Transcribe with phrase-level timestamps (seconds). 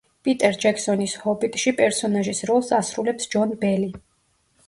[0.27, 3.93] პიტერ ჯექსონის „ჰობიტში“ პერსონაჟის როლს ასრულებს ჯონ ბელი.